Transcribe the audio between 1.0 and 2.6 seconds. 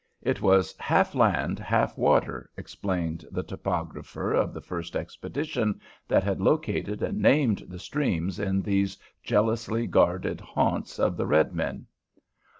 land, half water,"